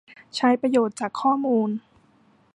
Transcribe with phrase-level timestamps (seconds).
[0.35, 1.69] ใช้ประโยชน์จากข้อมูล